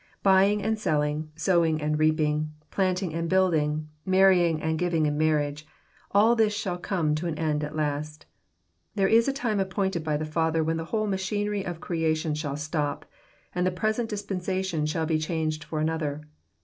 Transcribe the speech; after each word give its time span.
Buying 0.23 0.63
and 0.63 0.79
selling, 0.79 1.29
sowing 1.35 1.79
and 1.79 1.99
reaping, 1.99 2.53
planting 2.71 3.13
and 3.13 3.29
building, 3.29 3.87
marrying 4.03 4.59
and 4.59 4.79
giving 4.79 5.05
in 5.05 5.15
marriage,— 5.15 5.67
all 6.09 6.35
this 6.35 6.55
shall 6.55 6.79
come 6.79 7.13
to 7.13 7.27
an 7.27 7.37
end 7.37 7.63
at 7.63 7.75
last. 7.75 8.25
There 8.95 9.07
is 9.07 9.27
a 9.27 9.31
time 9.31 9.59
ap 9.59 9.69
pointed 9.69 10.03
by 10.03 10.17
the 10.17 10.25
Father 10.25 10.63
when 10.63 10.77
the 10.77 10.85
whole 10.85 11.05
machinery 11.05 11.63
of 11.63 11.81
crea* 11.81 12.15
tion 12.15 12.33
shall 12.33 12.57
stop, 12.57 13.05
and 13.53 13.63
the 13.63 13.69
present 13.69 14.09
dispensation 14.09 14.87
shall 14.87 15.05
be 15.05 15.19
changed 15.19 15.63
for 15.63 15.79
another. 15.79 16.21